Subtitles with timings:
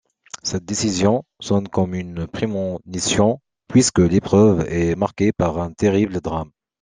[0.41, 6.49] Cette décision sonne comme une prémonition puisque l'épreuve est marquée par un terrible drame.